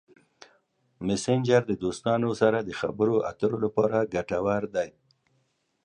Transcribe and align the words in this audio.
مسېنجر 1.05 1.61
د 1.67 1.71
دوستانو 1.83 2.29
سره 2.41 2.57
د 2.63 2.69
خبرو 2.79 3.15
اترو 3.29 3.57
لپاره 3.65 4.09
ګټور 4.13 4.63
دی. 4.75 4.89